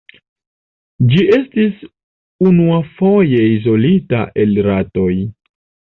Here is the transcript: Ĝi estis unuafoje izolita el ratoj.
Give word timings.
Ĝi 1.11 1.25
estis 1.35 1.83
unuafoje 2.53 3.45
izolita 3.59 4.27
el 4.45 4.61
ratoj. 4.73 5.13